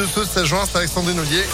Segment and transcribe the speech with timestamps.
[0.00, 0.62] de ce 16 juin.
[0.64, 1.44] C'est avec Sandrine Ollier.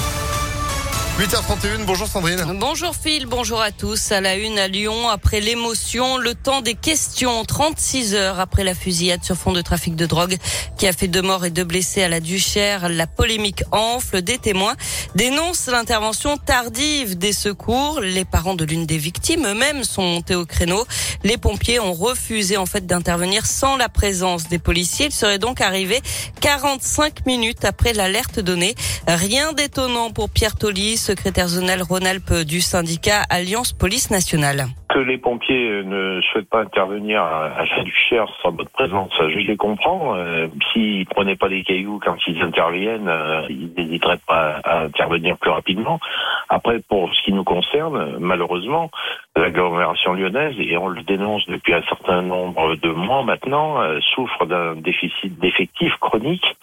[1.18, 2.44] 8h31, bonjour Sandrine.
[2.60, 4.12] Bonjour Phil, bonjour à tous.
[4.12, 7.42] À la une à Lyon, après l'émotion, le temps des questions.
[7.42, 10.36] 36 heures après la fusillade sur fond de trafic de drogue
[10.76, 14.20] qui a fait deux morts et deux blessés à la Duchère, la polémique enfle.
[14.20, 14.74] Des témoins
[15.14, 18.00] dénoncent l'intervention tardive des secours.
[18.02, 20.84] Les parents de l'une des victimes eux-mêmes sont montés au créneau.
[21.24, 25.06] Les pompiers ont refusé en fait d'intervenir sans la présence des policiers.
[25.06, 26.02] Ils seraient donc arrivés
[26.42, 28.74] 45 minutes après l'alerte donnée.
[29.08, 34.66] Rien d'étonnant pour Pierre Tolis secrétaire zonal Rhône-Alpes du syndicat Alliance Police Nationale.
[34.88, 39.56] Que les pompiers ne souhaitent pas intervenir à la Duchère sans votre présence, je les
[39.56, 40.16] comprends.
[40.16, 45.36] Euh, s'ils prenaient pas des cailloux quand ils interviennent, euh, ils n'hésiteraient pas à intervenir
[45.38, 46.00] plus rapidement.
[46.48, 48.90] Après, pour ce qui nous concerne, malheureusement,
[49.36, 54.44] l'agglomération lyonnaise, et on le dénonce depuis un certain nombre de mois maintenant, euh, souffre
[54.46, 56.56] d'un déficit d'effectifs chronique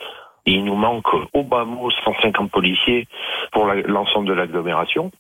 [0.45, 3.07] il nous manque au bas mot 150 policiers
[3.51, 5.11] pour l'ensemble de l'agglomération.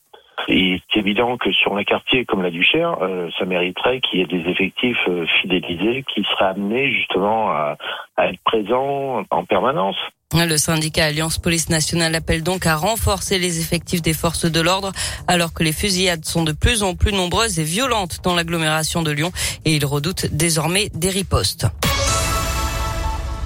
[0.47, 4.23] Et c'est évident que sur un quartier comme la Duchère, euh, ça mériterait qu'il y
[4.23, 7.77] ait des effectifs euh, fidélisés qui seraient amenés justement à,
[8.17, 9.95] à être présents en permanence.
[10.33, 14.91] Le syndicat Alliance Police Nationale appelle donc à renforcer les effectifs des forces de l'ordre
[15.27, 19.11] alors que les fusillades sont de plus en plus nombreuses et violentes dans l'agglomération de
[19.11, 19.31] Lyon
[19.63, 21.67] et il redoute désormais des ripostes.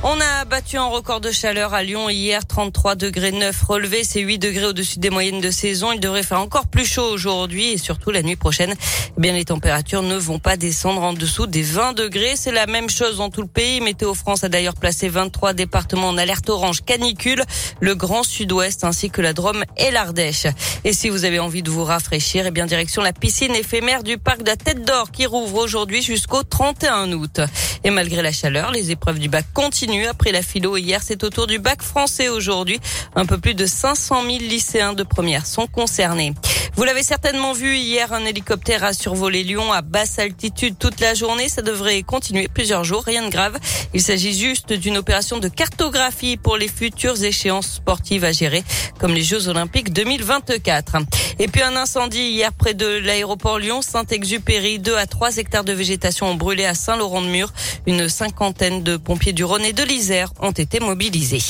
[0.04, 4.22] On a battu un record de chaleur à Lyon hier, 33 degrés 9 relevés, c'est
[4.22, 5.92] 8 degrés au-dessus des moyennes de saison.
[5.92, 8.76] Il devrait faire encore plus chaud aujourd'hui et surtout la nuit prochaine.
[9.18, 12.36] Eh bien, les températures ne vont pas descendre en dessous des 20 degrés.
[12.36, 13.82] C'est la même chose dans tout le pays.
[13.82, 17.44] Météo France a d'ailleurs placé 23 départements en alerte orange canicule,
[17.80, 20.46] le Grand Sud-Ouest ainsi que la Drôme et l'Ardèche.
[20.84, 24.20] Et si vous avez envie de vous rafraîchir, eh bien, direction la piscine éphémère du
[24.20, 27.42] parc de la Tête d'Or qui rouvre aujourd'hui jusqu'au 31 août.
[27.84, 30.08] Et malgré la chaleur, les épreuves du bac continuent.
[30.08, 32.80] Après la philo hier, c'est au tour du bac français aujourd'hui.
[33.16, 36.34] Un peu plus de 500 000 lycéens de première sont concernés.
[36.78, 41.16] Vous l'avez certainement vu hier, un hélicoptère a survolé Lyon à basse altitude toute la
[41.16, 41.50] journée.
[41.50, 43.58] Ça devrait continuer plusieurs jours, rien de grave.
[43.96, 48.64] Il s'agit juste d'une opération de cartographie pour les futures échéances sportives à gérer,
[49.00, 50.98] comme les Jeux Olympiques 2024.
[51.40, 54.78] Et puis un incendie hier près de l'aéroport Lyon Saint-Exupéry.
[54.78, 57.54] Deux à trois hectares de végétation ont brûlé à Saint-Laurent-de-Mur.
[57.88, 61.42] Une cinquantaine de pompiers du Rhône et de l'Isère ont été mobilisés.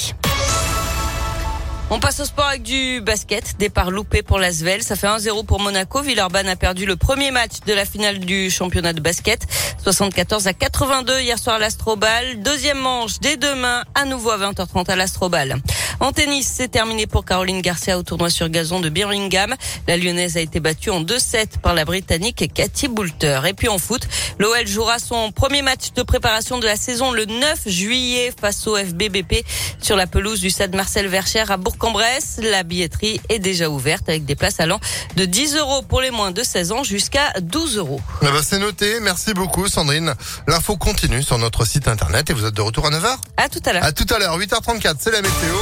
[1.89, 3.55] On passe au sport avec du basket.
[3.59, 4.83] Départ loupé pour l'Asvel.
[4.83, 6.01] Ça fait 1-0 pour Monaco.
[6.01, 9.47] Villeurbanne a perdu le premier match de la finale du championnat de basket.
[9.81, 12.41] 74 à 82 hier soir à l'Astrobal.
[12.41, 15.61] Deuxième manche dès demain, à nouveau à 20h30 à l'Astrobal.
[15.99, 19.55] En tennis, c'est terminé pour Caroline Garcia au tournoi sur gazon de Birmingham.
[19.87, 23.41] La lyonnaise a été battue en 2-7 par la britannique Cathy Boulter.
[23.47, 24.07] Et puis en foot,
[24.37, 28.77] l'OL jouera son premier match de préparation de la saison le 9 juillet face au
[28.77, 29.43] FBBP
[29.81, 32.39] sur la pelouse du stade Marcel Vercher à Bourg-en-Bresse.
[32.43, 34.79] La billetterie est déjà ouverte avec des places allant
[35.15, 38.01] de 10 euros pour les moins de 16 ans jusqu'à 12 euros.
[38.21, 38.99] Eh ben, c'est noté.
[39.01, 40.13] Merci beaucoup, Sandrine.
[40.47, 43.17] L'info continue sur notre site internet et vous êtes de retour à 9h?
[43.37, 43.83] À tout à l'heure.
[43.83, 45.55] À tout à l'heure, 8h34, c'est la météo.